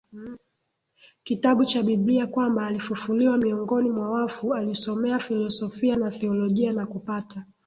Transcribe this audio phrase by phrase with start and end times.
[1.23, 7.45] kitabu cha bibilia kwamba alifufuliwa miongoni mwa wafuAlisomea filosofia na thiolojia na kupata